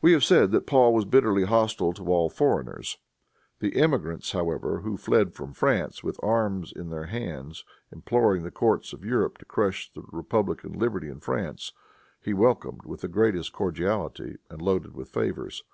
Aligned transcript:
We 0.00 0.12
have 0.12 0.22
said 0.22 0.52
that 0.52 0.64
Paul 0.68 0.94
was 0.94 1.04
bitterly 1.04 1.42
hostile 1.42 1.92
to 1.94 2.04
all 2.06 2.30
foreigners. 2.30 2.98
The 3.58 3.74
emigrants, 3.74 4.30
however, 4.30 4.82
who 4.82 4.96
fled 4.96 5.34
from 5.34 5.54
France, 5.54 6.04
with 6.04 6.20
arms 6.22 6.72
in 6.72 6.90
their 6.90 7.06
hands, 7.06 7.64
imploring 7.90 8.44
the 8.44 8.52
courts 8.52 8.92
of 8.92 9.04
Europe 9.04 9.38
to 9.38 9.44
crush 9.44 9.90
republican 9.96 10.74
liberty 10.74 11.08
in 11.08 11.18
France, 11.18 11.72
he 12.22 12.32
welcomed 12.32 12.84
with 12.86 13.00
the 13.00 13.08
greatest 13.08 13.52
cordiality 13.52 14.36
and 14.48 14.62
loaded 14.62 14.94
with 14.94 15.08
favors. 15.08 15.64